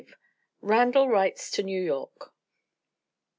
Randal 0.61 1.07
Writes 1.09 1.51
to 1.51 1.61
New 1.61 1.79
York. 1.79 2.33